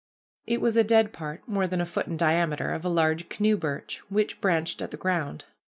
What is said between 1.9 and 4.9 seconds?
in diameter, of a large canoe birch, which branched at